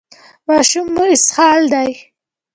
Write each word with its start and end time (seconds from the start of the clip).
ماشوم 0.47 0.87
مو 0.95 1.03
اسهال 1.15 1.61
دی؟ 1.73 1.89